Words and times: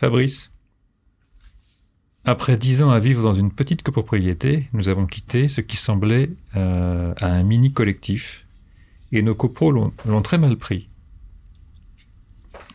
Fabrice. 0.00 0.50
Après 2.24 2.56
dix 2.56 2.80
ans 2.80 2.88
à 2.88 3.00
vivre 3.00 3.22
dans 3.22 3.34
une 3.34 3.52
petite 3.52 3.82
copropriété, 3.82 4.66
nous 4.72 4.88
avons 4.88 5.04
quitté 5.04 5.46
ce 5.46 5.60
qui 5.60 5.76
semblait 5.76 6.30
euh, 6.56 7.12
à 7.20 7.26
un 7.26 7.42
mini 7.42 7.74
collectif, 7.74 8.46
et 9.12 9.20
nos 9.20 9.34
copros 9.34 9.72
l'ont 9.72 10.22
très 10.22 10.38
mal 10.38 10.56
pris. 10.56 10.88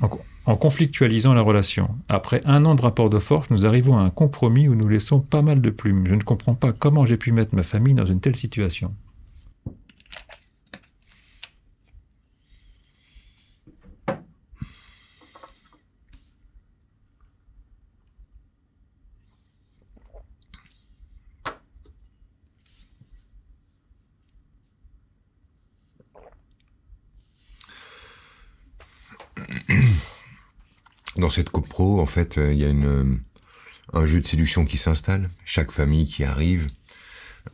En, 0.01 0.55
conflictualisant 0.55 1.33
la 1.33 1.41
relation, 1.41 1.89
après 2.09 2.41
un 2.45 2.63
an 2.63 2.75
de 2.75 2.83
rapport 2.83 3.09
de 3.09 3.17
force, 3.17 3.49
nous 3.49 3.65
arrivons 3.65 3.97
à 3.97 4.03
un 4.03 4.11
compromis 4.11 4.67
où 4.67 4.75
nous 4.75 4.87
laissons 4.87 5.19
pas 5.19 5.41
mal 5.41 5.61
de 5.61 5.71
plumes. 5.71 6.05
Je 6.05 6.13
ne 6.13 6.21
comprends 6.21 6.53
pas 6.53 6.73
comment 6.73 7.07
j'ai 7.07 7.17
pu 7.17 7.31
mettre 7.31 7.55
ma 7.55 7.63
famille 7.63 7.95
dans 7.95 8.05
une 8.05 8.19
telle 8.19 8.35
situation. 8.35 8.93
Dans 31.25 31.31
cette 31.31 31.49
copro, 31.49 31.99
en 31.99 32.05
fait, 32.05 32.37
euh, 32.37 32.53
il 32.53 32.59
y 32.59 32.65
a 32.65 32.69
une, 32.69 33.19
un 33.93 34.05
jeu 34.05 34.21
de 34.21 34.27
séduction 34.27 34.63
qui 34.63 34.77
s'installe. 34.77 35.31
Chaque 35.43 35.71
famille 35.71 36.05
qui 36.05 36.23
arrive 36.23 36.69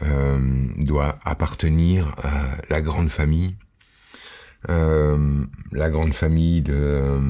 euh, 0.02 0.68
doit 0.76 1.18
appartenir 1.24 2.14
à 2.22 2.58
la 2.70 2.82
grande 2.82 3.08
famille. 3.08 3.56
Euh, 4.70 5.46
la 5.72 5.90
grande 5.90 6.14
famille 6.14 6.62
de... 6.62 6.74
Euh, 6.76 7.22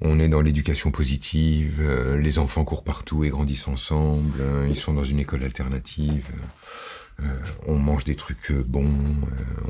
on 0.00 0.18
est 0.18 0.28
dans 0.28 0.40
l'éducation 0.40 0.90
positive, 0.90 1.76
euh, 1.80 2.18
les 2.20 2.40
enfants 2.40 2.64
courent 2.64 2.82
partout 2.82 3.22
et 3.22 3.28
grandissent 3.28 3.68
ensemble, 3.68 4.42
ils 4.68 4.76
sont 4.76 4.94
dans 4.94 5.04
une 5.04 5.20
école 5.20 5.44
alternative, 5.44 6.26
on 7.66 7.78
mange 7.78 8.04
des 8.04 8.14
trucs 8.14 8.52
bons, 8.52 9.16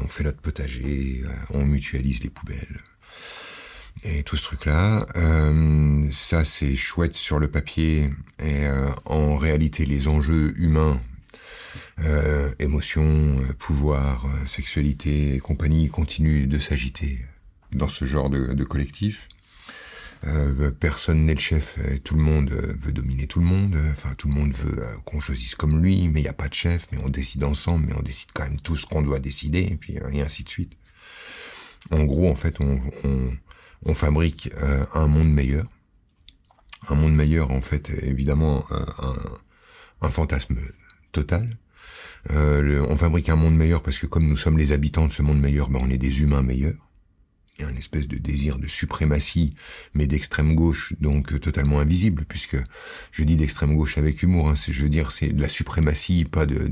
on 0.03 0.09
fait 0.09 0.25
notre 0.25 0.41
potager, 0.41 1.23
on 1.51 1.65
mutualise 1.65 2.21
les 2.21 2.29
poubelles 2.29 2.79
et 4.05 4.23
tout 4.23 4.37
ce 4.37 4.45
truc-là. 4.45 5.07
Euh, 5.17 6.07
ça, 6.13 6.45
c'est 6.45 6.77
chouette 6.77 7.17
sur 7.17 7.39
le 7.39 7.49
papier. 7.49 8.11
Et 8.39 8.67
euh, 8.67 8.89
en 9.05 9.37
réalité, 9.37 9.87
les 9.87 10.09
enjeux 10.09 10.55
humains, 10.59 11.01
euh, 12.01 12.53
émotions, 12.59 13.41
euh, 13.41 13.53
pouvoir, 13.59 14.27
euh, 14.27 14.47
sexualité 14.47 15.35
et 15.35 15.39
compagnie 15.41 15.89
continuent 15.89 16.47
de 16.47 16.59
s'agiter 16.59 17.25
dans 17.73 17.89
ce 17.89 18.05
genre 18.05 18.31
de, 18.31 18.53
de 18.53 18.65
collectif. 18.65 19.29
Euh, 20.27 20.73
personne 20.73 21.27
n'est 21.27 21.35
le 21.35 21.41
chef, 21.41 21.79
tout 22.03 22.17
le 22.17 22.23
monde 22.23 22.51
veut 22.51 22.93
dominer 22.93 23.29
tout 23.29 23.39
le 23.39 23.45
monde, 23.47 23.77
enfin 23.93 24.15
tout 24.19 24.27
le 24.27 24.35
monde 24.35 24.53
veut 24.53 24.85
qu'on 25.05 25.21
choisisse 25.21 25.55
comme 25.55 25.81
lui, 25.81 26.09
mais 26.09 26.19
il 26.21 26.25
n'y 26.25 26.29
a 26.29 26.33
pas 26.33 26.49
de 26.49 26.55
chef, 26.55 26.89
mais 26.91 26.99
on 27.05 27.09
décide 27.09 27.45
ensemble, 27.45 27.87
mais 27.87 27.95
on 27.97 28.03
décide 28.03 28.31
quand 28.35 28.43
même 28.43 28.59
tout 28.61 28.77
ce 28.77 28.85
qu'on 28.85 29.03
doit 29.03 29.21
décider, 29.21 29.61
et 29.61 29.77
puis 29.77 29.97
et 30.13 30.21
ainsi 30.21 30.43
de 30.43 30.49
suite. 30.49 30.73
En 31.93 32.03
gros, 32.03 32.29
en 32.29 32.35
fait, 32.35 32.61
on, 32.61 32.81
on 33.05 33.31
on 33.85 33.95
fabrique 33.95 34.51
euh, 34.63 34.85
un 34.95 35.07
monde 35.07 35.31
meilleur. 35.31 35.67
Un 36.89 36.95
monde 36.95 37.15
meilleur, 37.15 37.51
en 37.51 37.61
fait, 37.61 37.91
évidemment, 38.03 38.65
un, 38.71 39.15
un, 40.01 40.09
fantasme 40.09 40.57
total. 41.13 41.59
Euh, 42.31 42.87
on 42.89 42.97
fabrique 42.97 43.29
un 43.29 43.37
monde 43.37 43.57
meilleur 43.57 43.83
parce 43.83 43.99
que 43.99 44.07
comme 44.07 44.27
nous 44.27 44.37
sommes 44.37 44.59
les 44.59 44.73
habitants 44.73 45.07
de 45.07 45.13
ce 45.13 45.23
monde 45.23 45.41
meilleur, 45.41 45.71
ben 45.71 45.81
on 45.83 45.91
est 45.91 45.99
des 45.99 46.23
humains 46.23 46.43
meilleurs 46.43 46.88
et 47.59 47.65
un 47.65 47.75
espèce 47.77 48.07
de 48.07 48.17
désir 48.19 48.59
de 48.59 48.67
suprématie, 48.69 49.55
mais 49.95 50.07
d'extrême 50.07 50.55
gauche, 50.55 50.93
donc 51.01 51.33
euh, 51.33 51.39
totalement 51.39 51.81
invisible, 51.81 52.25
puisque 52.29 52.57
je 53.13 53.25
dis 53.25 53.37
d'extrême 53.37 53.75
gauche 53.77 53.99
avec 53.99 54.23
humour, 54.23 54.49
hein, 54.49 54.57
c'est, 54.57 54.73
je 54.73 54.83
veux 54.83 54.89
dire, 54.89 55.13
c'est 55.13 55.33
de 55.33 55.43
la 55.43 55.49
suprématie, 55.49 56.25
pas 56.25 56.47
de, 56.47 56.71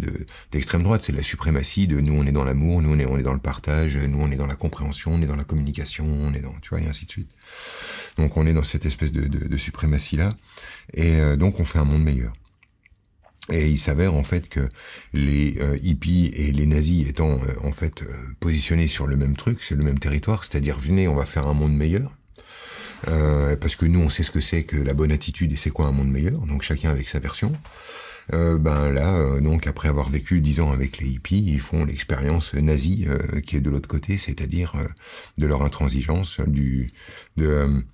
d'extrême 0.53 0.83
droite, 0.83 1.03
c'est 1.05 1.13
de 1.13 1.17
la 1.17 1.23
suprématie 1.23 1.87
de 1.87 2.01
nous 2.01 2.15
on 2.15 2.27
est 2.27 2.33
dans 2.33 2.45
l'amour, 2.45 2.83
nous 2.83 2.91
on 2.91 2.99
est, 2.99 3.07
on 3.07 3.19
est 3.19 3.23
dans 3.23 3.35
le 3.35 3.41
partage, 3.41 3.97
nous 3.97 4.19
on 4.21 4.31
est 4.31 4.37
dans 4.37 4.47
la 4.47 4.55
compréhension, 4.55 5.13
on 5.15 5.23
est 5.23 5.27
dans 5.27 5.37
la 5.37 5.45
communication, 5.45 6.07
on 6.07 6.33
est 6.33 6.41
dans, 6.41 6.55
tu 6.63 6.71
vois, 6.71 6.81
et 6.81 6.87
ainsi 6.87 7.07
de 7.07 7.11
suite. 7.11 7.31
Donc 8.17 8.37
on 8.37 8.47
est 8.47 8.53
dans 8.53 8.65
cette 8.65 8.87
espèce 8.87 9.13
de, 9.13 9.27
de, 9.27 9.57
suprématie-là, 9.57 10.37
et 10.95 11.17
euh, 11.17 11.37
donc 11.37 11.61
on 11.61 11.65
fait 11.65 11.79
un 11.79 11.85
monde 11.85 12.03
meilleur. 12.03 12.33
Et 13.51 13.69
il 13.69 13.79
s'avère 13.79 14.15
en 14.15 14.25
fait 14.25 14.49
que 14.49 14.69
les 15.13 15.59
euh, 15.61 15.79
hippies 15.83 16.33
et 16.35 16.51
les 16.51 16.67
nazis 16.67 17.09
étant 17.09 17.39
euh, 17.43 17.55
en 17.63 17.73
fait 17.73 18.03
euh, 18.03 18.07
positionnés 18.41 18.89
sur 18.89 19.07
le 19.07 19.17
même 19.17 19.37
truc, 19.37 19.63
sur 19.63 19.77
le 19.77 19.85
même 19.85 19.99
territoire, 19.99 20.45
c'est-à-dire 20.45 20.79
venez, 20.79 21.07
on 21.07 21.15
va 21.15 21.27
faire 21.27 21.47
un 21.47 21.55
monde 21.55 21.77
meilleur. 21.77 22.13
parce 23.61 23.77
que 23.77 23.87
nous, 23.87 24.01
on 24.01 24.09
sait 24.09 24.25
ce 24.25 24.33
que 24.33 24.41
c'est 24.41 24.65
que 24.65 24.77
la 24.77 24.95
bonne 24.95 25.13
attitude 25.13 25.53
et 25.53 25.57
c'est 25.57 25.71
quoi 25.71 25.87
un 25.87 25.93
monde 25.93 26.11
meilleur. 26.11 26.41
Donc 26.47 26.63
chacun 26.63 26.91
avec 26.91 27.09
sa 27.09 27.21
version. 27.21 27.53
ben 28.33 28.91
là, 28.91 29.41
donc 29.41 29.69
après 29.69 29.89
avoir 29.89 30.09
vécu 30.09 30.41
dix 30.41 30.59
ans 30.61 30.73
avec 30.73 30.99
les 30.99 31.07
hippies, 31.07 31.45
ils 31.47 31.61
font 31.61 31.85
l'expérience 31.85 32.55
nazie 32.55 33.07
qui 33.45 33.57
est 33.57 33.61
de 33.61 33.71
l'autre 33.71 33.89
côté, 33.89 34.19
c'est-à-dire 34.19 34.73
de 35.39 35.47
leur 35.47 35.63
intransigeance, 35.63 36.41
du 36.41 36.91
de 37.37 37.85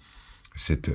cette 0.57 0.91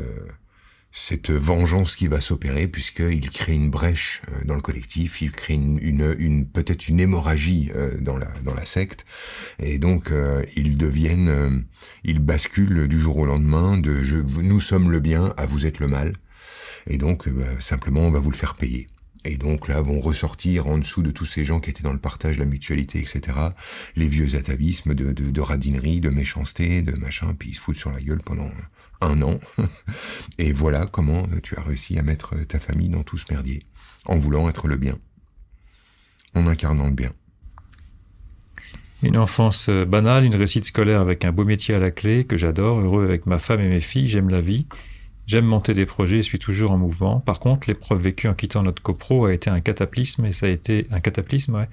cette 0.91 1.29
vengeance 1.29 1.95
qui 1.95 2.07
va 2.07 2.19
s'opérer 2.19 2.67
puisqu'il 2.67 3.29
crée 3.29 3.53
une 3.53 3.69
brèche 3.69 4.21
euh, 4.31 4.43
dans 4.45 4.55
le 4.55 4.61
collectif, 4.61 5.21
il 5.21 5.31
crée 5.31 5.53
une, 5.53 5.79
une, 5.81 6.47
peut-être 6.47 6.87
une 6.87 6.99
hémorragie 6.99 7.71
euh, 7.75 7.97
dans 7.99 8.17
la 8.17 8.27
dans 8.43 8.53
la 8.53 8.65
secte 8.65 9.05
et 9.59 9.77
donc 9.77 10.11
euh, 10.11 10.43
ils 10.55 10.77
deviennent 10.77 11.65
ils 12.03 12.19
basculent 12.19 12.87
du 12.87 12.99
jour 12.99 13.17
au 13.17 13.25
lendemain 13.25 13.77
de 13.77 14.03
je 14.03 14.17
nous 14.17 14.59
sommes 14.59 14.91
le 14.91 14.99
bien 14.99 15.33
à 15.37 15.45
vous 15.45 15.65
êtes 15.65 15.79
le 15.79 15.87
mal 15.87 16.13
et 16.87 16.97
donc 16.97 17.29
bah, 17.29 17.45
simplement 17.59 18.01
on 18.01 18.11
va 18.11 18.19
vous 18.19 18.31
le 18.31 18.37
faire 18.37 18.55
payer. 18.55 18.87
Et 19.25 19.37
donc 19.37 19.67
là 19.67 19.81
vont 19.81 19.99
ressortir 19.99 20.67
en 20.67 20.77
dessous 20.77 21.01
de 21.01 21.11
tous 21.11 21.25
ces 21.25 21.43
gens 21.43 21.59
qui 21.59 21.69
étaient 21.69 21.83
dans 21.83 21.93
le 21.93 21.99
partage, 21.99 22.37
la 22.37 22.45
mutualité, 22.45 22.99
etc. 22.99 23.37
Les 23.95 24.07
vieux 24.07 24.35
atavismes 24.35 24.93
de, 24.93 25.11
de, 25.11 25.41
radinerie, 25.41 25.99
de 25.99 26.09
méchanceté, 26.09 26.81
de 26.81 26.93
machin, 26.97 27.33
puis 27.37 27.49
ils 27.49 27.55
se 27.55 27.59
foutent 27.59 27.77
sur 27.77 27.91
la 27.91 28.01
gueule 28.01 28.21
pendant 28.23 28.49
un 29.01 29.21
an. 29.21 29.39
Et 30.37 30.51
voilà 30.51 30.85
comment 30.85 31.23
tu 31.43 31.55
as 31.57 31.61
réussi 31.61 31.97
à 31.97 32.03
mettre 32.03 32.35
ta 32.45 32.59
famille 32.59 32.89
dans 32.89 33.03
tout 33.03 33.17
ce 33.17 33.25
merdier, 33.31 33.63
en 34.05 34.17
voulant 34.17 34.49
être 34.49 34.67
le 34.67 34.77
bien, 34.77 34.97
en 36.33 36.47
incarnant 36.47 36.87
le 36.87 36.93
bien. 36.93 37.11
Une 39.03 39.17
enfance 39.17 39.69
banale, 39.69 40.25
une 40.25 40.35
réussite 40.35 40.65
scolaire 40.65 41.01
avec 41.01 41.23
un 41.23 41.31
beau 41.31 41.45
métier 41.45 41.75
à 41.75 41.79
la 41.79 41.91
clé 41.91 42.25
que 42.25 42.35
j'adore, 42.35 42.79
heureux 42.79 43.03
avec 43.03 43.27
ma 43.27 43.37
femme 43.37 43.59
et 43.59 43.67
mes 43.67 43.81
filles, 43.81 44.07
j'aime 44.07 44.29
la 44.29 44.41
vie, 44.41 44.65
j'aime 45.27 45.45
monter 45.45 45.73
des 45.73 45.85
projets 45.85 46.19
et 46.19 46.23
suis 46.23 46.39
toujours 46.39 46.71
en 46.71 46.77
mouvement. 46.77 47.19
Par 47.19 47.39
contre, 47.39 47.67
l'épreuve 47.67 48.01
vécue 48.01 48.27
en 48.27 48.33
quittant 48.33 48.63
notre 48.63 48.81
copro 48.81 49.25
a 49.25 49.33
été 49.33 49.49
un 49.49 49.61
cataclysme 49.61 50.25
et 50.25 50.31
ça 50.31 50.47
a 50.47 50.49
été 50.49 50.87
un 50.89 51.01
cataclysme, 51.01 51.55
ouais. 51.55 51.69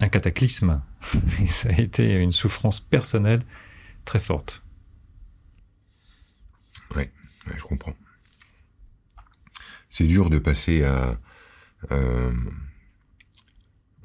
Un 0.00 0.08
cataclysme. 0.08 0.82
et 1.42 1.46
ça 1.46 1.68
a 1.68 1.80
été 1.80 2.14
une 2.14 2.32
souffrance 2.32 2.80
personnelle 2.80 3.42
très 4.04 4.18
forte. 4.18 4.62
Ouais, 6.96 7.10
je 7.56 7.62
comprends. 7.62 7.94
C'est 9.90 10.06
dur 10.06 10.30
de 10.30 10.38
passer 10.38 10.84
à. 10.84 11.18
Euh, 11.90 12.32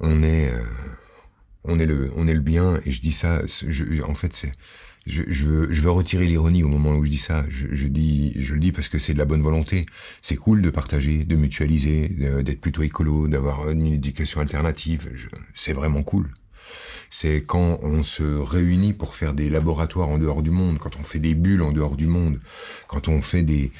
on 0.00 0.22
est, 0.22 0.52
euh, 0.52 0.64
on 1.68 1.78
est 1.78 1.86
le, 1.86 2.10
on 2.16 2.26
est 2.26 2.34
le 2.34 2.40
bien, 2.40 2.80
et 2.84 2.90
je 2.90 3.00
dis 3.00 3.12
ça. 3.12 3.42
Je, 3.46 4.02
en 4.02 4.14
fait, 4.14 4.34
c'est, 4.34 4.52
je, 5.06 5.22
je, 5.28 5.44
veux, 5.44 5.72
je 5.72 5.82
veux 5.82 5.90
retirer 5.90 6.26
l'ironie 6.26 6.62
au 6.62 6.68
moment 6.68 6.96
où 6.96 7.04
je 7.04 7.10
dis 7.10 7.18
ça. 7.18 7.44
Je, 7.48 7.66
je 7.72 7.86
dis, 7.86 8.32
je 8.36 8.54
le 8.54 8.60
dis 8.60 8.72
parce 8.72 8.88
que 8.88 8.98
c'est 8.98 9.12
de 9.12 9.18
la 9.18 9.24
bonne 9.24 9.42
volonté. 9.42 9.86
C'est 10.22 10.36
cool 10.36 10.62
de 10.62 10.70
partager, 10.70 11.24
de 11.24 11.36
mutualiser, 11.36 12.08
d'être 12.42 12.60
plutôt 12.60 12.82
écolo, 12.82 13.28
d'avoir 13.28 13.70
une 13.70 13.86
éducation 13.86 14.40
alternative. 14.40 15.08
C'est 15.54 15.72
vraiment 15.72 16.02
cool 16.02 16.30
c'est 17.10 17.44
quand 17.44 17.80
on 17.82 18.02
se 18.02 18.22
réunit 18.22 18.92
pour 18.92 19.14
faire 19.14 19.34
des 19.34 19.48
laboratoires 19.48 20.08
en 20.08 20.18
dehors 20.18 20.42
du 20.42 20.50
monde, 20.50 20.78
quand 20.78 20.96
on 20.96 21.02
fait 21.02 21.18
des 21.18 21.34
bulles 21.34 21.62
en 21.62 21.72
dehors 21.72 21.96
du 21.96 22.06
monde, 22.06 22.38
quand 22.86 23.08
on 23.08 23.22
fait 23.22 23.42
des, 23.42 23.72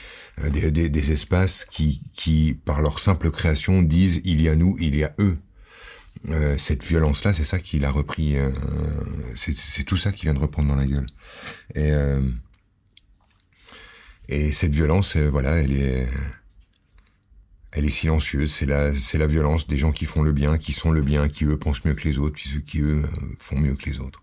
euh, 0.45 0.51
des, 0.51 0.71
des, 0.71 0.89
des, 0.89 1.13
espaces 1.13 1.65
qui, 1.65 2.01
qui, 2.15 2.55
par 2.65 2.81
leur 2.81 2.99
simple 2.99 3.31
création, 3.31 3.83
disent 3.83 4.21
il 4.25 4.41
y 4.41 4.49
a 4.49 4.57
nous, 4.57 4.77
il 4.81 4.97
y 4.97 5.05
a 5.05 5.15
eux. 5.19 5.37
Euh, 6.29 6.59
cette 6.59 6.85
violence-là, 6.85 7.33
c'est 7.33 7.45
ça 7.45 7.59
qu'il 7.59 7.85
a 7.85 7.91
repris. 7.91 8.37
Euh, 8.37 8.51
c'est 9.37 9.85
tout 9.85 9.97
ça 9.97 10.13
qui 10.13 10.27
vient 10.27 10.35
de 10.35 10.39
reprendre 10.39 10.69
dans 10.69 10.77
la 10.77 10.87
gueule. 10.87 11.07
Et, 11.75 11.93
euh, 11.93 12.23
et 14.29 14.53
cette 14.53 14.75
violence, 14.75 15.17
euh, 15.17 15.29
voilà, 15.29 15.57
elle 15.57 15.73
est 15.73 16.09
elle 17.73 17.85
est 17.85 17.91
silencieuse. 17.91 18.51
C'est 18.53 18.67
la, 18.67 18.93
la 18.93 19.27
violence 19.27 19.69
des 19.69 19.77
gens 19.77 19.93
qui 19.93 20.07
font 20.07 20.23
le 20.23 20.33
bien, 20.33 20.59
qui 20.59 20.73
sont 20.73 20.91
le 20.91 21.03
bien, 21.03 21.29
qui 21.29 21.45
eux 21.45 21.59
pensent 21.59 21.85
mieux 21.85 21.95
que 21.95 22.09
les 22.09 22.19
autres, 22.19 22.35
puis 22.35 22.51
ceux 22.51 22.61
qui 22.61 22.81
eux 22.81 23.05
euh, 23.05 23.37
font 23.39 23.59
mieux 23.59 23.75
que 23.75 23.89
les 23.89 24.01
autres. 24.01 24.23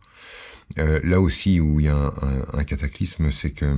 Là 0.78 1.22
aussi 1.22 1.60
où 1.60 1.80
il 1.80 1.86
y 1.86 1.90
a 1.90 1.96
un, 1.96 2.46
un, 2.54 2.64
cataclysme, 2.64 3.32
c'est 3.32 3.52
que 3.52 3.78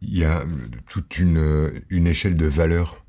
il 0.00 0.18
y 0.18 0.24
a 0.24 0.44
toute 0.88 1.18
une, 1.20 1.70
une 1.90 2.08
échelle 2.08 2.34
de 2.34 2.46
valeurs 2.46 3.01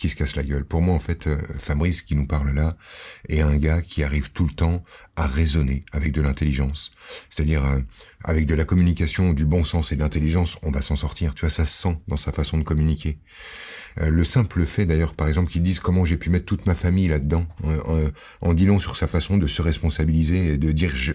qui 0.00 0.08
se 0.08 0.16
casse 0.16 0.34
la 0.34 0.42
gueule. 0.42 0.64
Pour 0.64 0.80
moi, 0.80 0.94
en 0.94 0.98
fait, 0.98 1.26
euh, 1.26 1.36
Fabrice, 1.58 2.00
qui 2.00 2.16
nous 2.16 2.26
parle 2.26 2.52
là, 2.52 2.72
est 3.28 3.42
un 3.42 3.56
gars 3.58 3.82
qui 3.82 4.02
arrive 4.02 4.32
tout 4.32 4.46
le 4.46 4.54
temps 4.54 4.82
à 5.14 5.26
raisonner 5.26 5.84
avec 5.92 6.12
de 6.12 6.22
l'intelligence. 6.22 6.92
C'est-à-dire, 7.28 7.62
euh, 7.66 7.80
avec 8.24 8.46
de 8.46 8.54
la 8.54 8.64
communication, 8.64 9.34
du 9.34 9.44
bon 9.44 9.62
sens 9.62 9.92
et 9.92 9.96
de 9.96 10.00
l'intelligence, 10.00 10.56
on 10.62 10.70
va 10.70 10.80
s'en 10.80 10.96
sortir. 10.96 11.34
Tu 11.34 11.42
vois, 11.42 11.50
ça 11.50 11.66
se 11.66 11.82
sent 11.82 11.98
dans 12.08 12.16
sa 12.16 12.32
façon 12.32 12.56
de 12.56 12.62
communiquer. 12.62 13.18
Euh, 14.00 14.08
le 14.08 14.24
simple 14.24 14.64
fait, 14.64 14.86
d'ailleurs, 14.86 15.12
par 15.12 15.28
exemple, 15.28 15.50
qu'il 15.50 15.62
dise 15.62 15.80
comment 15.80 16.06
j'ai 16.06 16.16
pu 16.16 16.30
mettre 16.30 16.46
toute 16.46 16.64
ma 16.64 16.74
famille 16.74 17.08
là-dedans, 17.08 17.46
en 18.40 18.54
dit 18.54 18.64
long 18.64 18.80
sur 18.80 18.96
sa 18.96 19.06
façon 19.06 19.36
de 19.36 19.46
se 19.46 19.60
responsabiliser 19.60 20.54
et 20.54 20.56
de 20.56 20.72
dire 20.72 20.92
je, 20.94 21.12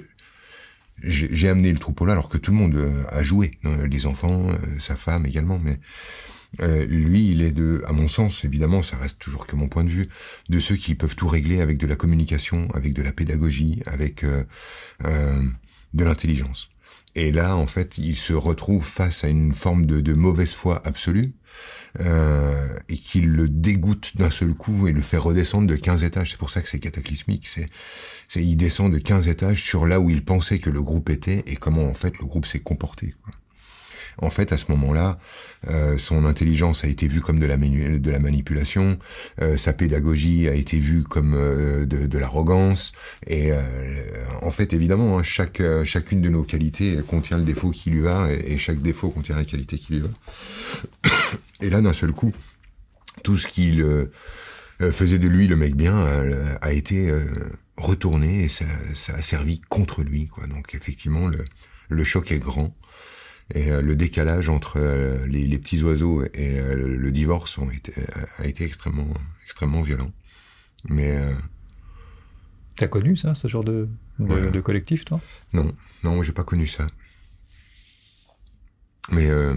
j'ai 1.01 1.49
amené 1.49 1.73
le 1.73 1.79
troupeau 1.79 2.05
là 2.05 2.13
alors 2.13 2.29
que 2.29 2.37
tout 2.37 2.51
le 2.51 2.57
monde 2.57 3.05
a 3.09 3.23
joué, 3.23 3.57
les 3.63 4.05
enfants, 4.05 4.47
sa 4.79 4.95
femme 4.95 5.25
également, 5.25 5.57
mais 5.57 5.79
euh, 6.61 6.85
lui, 6.85 7.29
il 7.29 7.41
est 7.41 7.51
de, 7.51 7.83
à 7.87 7.91
mon 7.91 8.07
sens, 8.07 8.43
évidemment, 8.45 8.83
ça 8.83 8.97
reste 8.97 9.19
toujours 9.19 9.47
que 9.47 9.55
mon 9.55 9.67
point 9.67 9.83
de 9.83 9.89
vue, 9.89 10.07
de 10.49 10.59
ceux 10.59 10.75
qui 10.75 10.95
peuvent 10.95 11.15
tout 11.15 11.27
régler 11.27 11.61
avec 11.61 11.77
de 11.77 11.87
la 11.87 11.95
communication, 11.95 12.69
avec 12.73 12.93
de 12.93 13.01
la 13.01 13.11
pédagogie, 13.11 13.81
avec 13.85 14.23
euh, 14.23 14.43
euh, 15.05 15.43
de 15.93 16.03
l'intelligence. 16.03 16.69
Et 17.15 17.31
là, 17.31 17.55
en 17.55 17.65
fait, 17.65 17.97
il 17.97 18.17
se 18.17 18.33
retrouve 18.33 18.85
face 18.85 19.23
à 19.23 19.29
une 19.29 19.53
forme 19.53 19.85
de, 19.85 20.01
de 20.01 20.13
mauvaise 20.13 20.53
foi 20.53 20.81
absolue 20.85 21.33
euh, 22.01 22.77
et 22.89 22.97
qui 22.97 23.21
le 23.21 23.47
dégoûte 23.47 24.17
d'un 24.17 24.29
seul 24.29 24.53
coup 24.53 24.87
et 24.87 24.91
le 24.91 24.99
fait 24.99 25.17
redescendre 25.17 25.67
de 25.67 25.77
15 25.77 26.03
étages. 26.03 26.31
C'est 26.31 26.37
pour 26.37 26.49
ça 26.49 26.61
que 26.61 26.67
c'est 26.67 26.79
cataclysmique. 26.79 27.47
C'est, 27.47 27.67
c'est, 28.27 28.43
il 28.43 28.57
descend 28.57 28.91
de 28.91 28.99
15 28.99 29.29
étages 29.29 29.63
sur 29.63 29.87
là 29.87 30.01
où 30.01 30.09
il 30.09 30.25
pensait 30.25 30.59
que 30.59 30.69
le 30.69 30.81
groupe 30.81 31.09
était 31.09 31.43
et 31.47 31.55
comment 31.55 31.85
en 31.85 31.93
fait 31.93 32.19
le 32.19 32.25
groupe 32.25 32.45
s'est 32.45 32.59
comporté. 32.59 33.13
Quoi. 33.23 33.33
En 34.17 34.29
fait, 34.29 34.51
à 34.51 34.57
ce 34.57 34.71
moment-là, 34.71 35.17
euh, 35.67 35.97
son 35.97 36.25
intelligence 36.25 36.83
a 36.83 36.87
été 36.87 37.07
vue 37.07 37.21
comme 37.21 37.39
de 37.39 37.45
la, 37.47 38.19
manipulation, 38.19 38.97
euh, 39.41 39.57
sa 39.57 39.73
pédagogie 39.73 40.47
a 40.47 40.53
été 40.53 40.79
vue 40.79 41.03
comme 41.03 41.33
euh, 41.33 41.85
de, 41.85 42.05
de 42.07 42.17
l'arrogance, 42.17 42.93
et 43.27 43.51
en 44.41 44.51
fait, 44.51 44.73
évidemment, 44.73 45.19
hein, 45.19 45.23
chaque, 45.23 45.61
chacune 45.83 46.21
de 46.21 46.29
nos 46.29 46.43
qualités 46.43 46.97
contient 47.07 47.37
le 47.37 47.43
défaut 47.43 47.71
qui 47.71 47.89
lui 47.89 48.01
va, 48.01 48.31
et, 48.31 48.57
chaque 48.57 48.81
défaut 48.81 49.09
contient 49.09 49.35
la 49.35 49.45
qualité 49.45 49.77
qui 49.77 49.93
lui 49.93 50.01
va. 50.01 50.09
Et 51.61 51.69
là, 51.69 51.81
d'un 51.81 51.93
seul 51.93 52.11
coup, 52.11 52.31
tout 53.23 53.37
ce 53.37 53.47
qu'il 53.47 53.83
faisait 54.91 55.19
de 55.19 55.27
lui 55.27 55.47
le 55.47 55.55
mec 55.55 55.75
bien 55.75 55.97
a, 56.61 56.73
été 56.73 57.11
retourné 57.77 58.43
et 58.43 58.49
ça, 58.49 58.65
ça, 58.93 59.13
a 59.13 59.21
servi 59.21 59.61
contre 59.61 60.03
lui. 60.03 60.27
Quoi. 60.27 60.47
Donc 60.47 60.75
effectivement, 60.75 61.27
le, 61.27 61.45
le 61.89 62.03
choc 62.03 62.31
est 62.31 62.39
grand. 62.39 62.75
Et 63.53 63.71
euh, 63.71 63.81
le 63.81 63.95
décalage 63.95 64.49
entre 64.49 64.77
euh, 64.79 65.25
les, 65.27 65.45
les, 65.45 65.59
petits 65.59 65.83
oiseaux 65.83 66.23
et 66.23 66.59
euh, 66.59 66.75
le 66.75 67.11
divorce 67.11 67.57
ont 67.57 67.69
été, 67.69 67.93
a 68.39 68.47
été 68.47 68.63
extrêmement, 68.63 69.13
extrêmement 69.43 69.83
violent. 69.83 70.11
Mais 70.89 71.19
T'as 72.77 72.87
connu 72.87 73.15
ça, 73.15 73.35
ce 73.35 73.47
genre 73.47 73.63
de, 73.63 73.87
de, 74.19 74.49
de 74.49 74.61
collectif, 74.61 75.05
toi? 75.05 75.21
Non, 75.53 75.73
non, 76.03 76.21
j'ai 76.23 76.33
pas 76.33 76.43
connu 76.43 76.67
ça. 76.67 76.87
Mais 79.11 79.29
euh, 79.29 79.55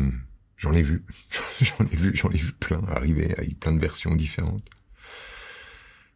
j'en 0.57 0.73
ai 0.73 0.83
vu, 0.83 1.05
j'en 1.61 1.85
ai 1.85 1.97
vu, 1.97 2.15
j'en 2.15 2.31
ai 2.31 2.37
vu 2.37 2.53
plein 2.53 2.83
arriver 2.89 3.35
avec 3.37 3.59
plein 3.59 3.73
de 3.73 3.81
versions 3.81 4.15
différentes. 4.15 4.69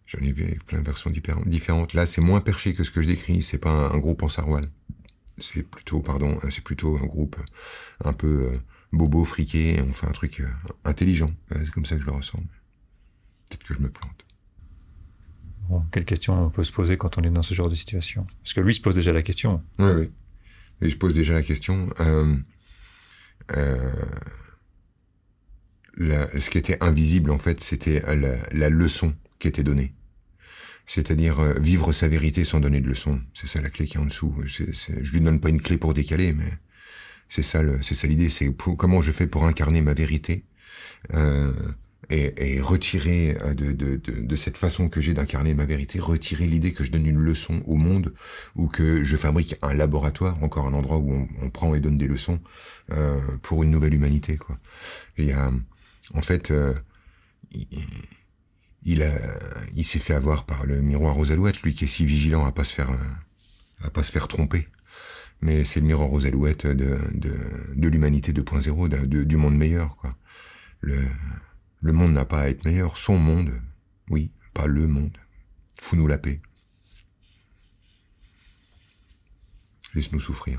J'en 0.07 0.21
ai 0.21 0.33
vu 0.33 0.45
avec 0.45 0.65
plein 0.65 0.79
de 0.79 0.85
versions 0.85 1.11
différentes. 1.11 1.95
Là, 1.95 2.07
c'est 2.07 2.21
moins 2.21 2.41
perché 2.41 2.75
que 2.75 2.85
ce 2.85 2.91
que 2.91 3.01
je 3.01 3.09
décris. 3.09 3.43
C'est 3.43 3.59
pas 3.59 3.71
un, 3.71 3.91
un 3.93 3.99
groupe 3.99 4.23
en 4.23 4.29
sarwal 4.29 4.69
c'est 5.39 5.63
plutôt, 5.63 6.01
pardon, 6.01 6.39
euh, 6.45 6.51
c'est 6.51 6.63
plutôt 6.65 6.97
un 6.97 7.07
groupe 7.07 7.37
un 8.05 8.13
peu 8.13 8.53
euh, 8.53 8.59
bobo, 8.93 9.25
friqué, 9.25 9.81
on 9.87 9.93
fait 9.93 10.07
un 10.07 10.13
truc 10.13 10.41
euh, 10.41 10.49
intelligent. 10.85 11.31
C'est 11.51 11.71
comme 11.71 11.87
ça 11.87 11.97
que 11.97 12.03
je 12.03 12.07
le 12.07 12.13
ressens. 12.13 12.39
Peut-être 12.39 13.65
que 13.65 13.75
je 13.75 13.81
me 13.81 13.91
plante. 13.91 14.25
Bon, 15.69 15.83
quelle 15.93 16.05
question 16.05 16.47
on 16.47 16.51
peut 16.51 16.65
se 16.65 16.73
poser 16.73 16.97
quand 16.97 17.19
on 17.19 17.23
est 17.23 17.31
dans 17.31 17.43
ce 17.43 17.55
genre 17.55 17.69
de 17.69 17.75
situation? 17.75 18.27
Parce 18.43 18.55
que 18.55 18.61
lui 18.61 18.75
se 18.75 18.81
pose 18.81 18.95
déjà 18.95 19.13
la 19.13 19.23
question. 19.23 19.63
Oui, 19.79 19.91
oui. 19.93 20.11
Il 20.83 20.91
se 20.91 20.97
pose 20.97 21.15
déjà 21.15 21.35
la 21.35 21.43
question. 21.43 21.89
Euh, 22.01 22.37
euh, 23.57 23.93
la, 25.97 26.41
ce 26.41 26.51
qui 26.51 26.59
était 26.59 26.83
invisible, 26.83 27.31
en 27.31 27.39
fait, 27.39 27.61
c'était 27.61 28.01
la, 28.17 28.37
la, 28.51 28.69
leçon 28.69 29.15
qui 29.39 29.49
était 29.49 29.63
donnée 29.63 29.95
c'est-à-dire 30.87 31.41
euh, 31.41 31.55
vivre 31.59 31.93
sa 31.93 32.09
vérité 32.09 32.45
sans 32.45 32.61
donner 32.61 32.81
de 32.81 32.89
leçons. 32.89 33.21
C'est 33.35 33.47
ça 33.47 33.61
la 33.61 33.71
clé 33.71 33.87
qui 33.87 33.97
est 33.97 34.01
en 34.01 34.07
dessous. 34.07 34.35
je 34.45 35.13
lui 35.13 35.21
donne 35.21 35.41
pas 35.41 35.49
une 35.49 35.61
clé 35.61 35.79
pour 35.79 35.95
décaler, 35.95 36.33
mais 36.33 36.51
c'est 37.29 37.43
ça, 37.43 37.61
c'est 37.81 37.95
ça 37.95 38.07
l'idée. 38.07 38.29
C'est 38.29 38.55
comment 38.77 39.01
je 39.01 39.11
fais 39.11 39.27
pour 39.27 39.45
incarner 39.45 39.81
ma 39.81 39.95
vérité 39.95 40.45
euh, 41.15 41.53
et, 42.11 42.57
et, 42.57 42.61
retirer 42.61 43.37
euh, 43.43 43.55
de, 43.55 43.73
de, 43.73 43.97
de, 43.97 44.21
de, 44.21 44.37
cette 44.37 44.59
façon 44.59 44.91
que 44.91 45.01
j'ai 45.01 45.15
d'incarner 45.15 45.55
ma 45.55 45.65
vérité, 45.65 45.99
retirer 45.99 46.47
l'idée 46.47 46.73
que 46.73 46.85
je 46.85 46.91
donne 46.91 47.07
une 47.07 47.19
leçon 47.19 47.63
au 47.67 47.77
monde 47.77 48.13
ou 48.55 48.67
que 48.67 49.03
je 49.03 49.17
fabrique 49.17 49.57
un 49.63 49.73
laboratoire, 49.73 50.43
encore 50.43 50.67
un 50.67 50.75
endroit 50.75 50.99
où 50.99 51.27
on, 51.41 51.51
prend 51.51 51.75
et 51.75 51.81
donne 51.81 51.97
des 51.97 52.07
leçons 52.07 52.39
euh, 52.93 53.19
pour 53.41 53.63
une 53.63 53.71
nouvelle 53.71 53.95
humanité. 53.95 54.37
Quoi. 54.37 54.59
Il 55.17 55.25
y 55.25 55.33
a, 55.33 55.51
en 56.15 56.23
fait. 56.23 56.51
Euh, 56.51 56.75
il 58.85 59.03
a, 59.03 59.13
il 59.75 59.85
s'est 59.85 59.99
fait 59.99 60.15
avoir 60.15 60.45
par 60.45 60.67
le 60.67 60.81
miroir 60.81 61.19
aux 61.19 61.31
alouettes, 61.31 61.63
lui 61.63 61.75
qui 61.75 61.85
est 61.85 61.89
si 61.89 62.05
vigilant 62.05 62.45
à 62.45 62.53
pas 62.53 62.65
se 62.65 62.73
faire, 62.73 62.91
à 63.83 63.91
pas 63.91 64.03
se 64.03 64.13
faire 64.13 64.29
tromper. 64.29 64.69
Mais 65.41 65.65
c'est 65.65 65.81
le 65.81 65.87
miroir 65.87 66.13
aux 66.13 66.27
alouettes 66.27 66.67
de, 66.67 66.99
de, 67.15 67.35
de 67.75 67.89
l'humanité 67.89 68.33
2.0, 68.33 69.07
du 69.07 69.37
monde 69.37 69.57
meilleur. 69.57 69.97
Le, 70.81 70.99
le 71.81 71.93
monde 71.93 72.13
n'a 72.13 72.25
pas 72.25 72.43
à 72.43 72.49
être 72.49 72.65
meilleur, 72.65 72.97
son 72.97 73.19
monde, 73.19 73.53
oui, 74.09 74.33
pas 74.55 74.67
le 74.67 74.87
monde. 74.87 75.17
Fous-nous 75.81 76.07
la 76.07 76.19
paix. 76.19 76.41
Laisse-nous 79.95 80.21
souffrir. 80.21 80.59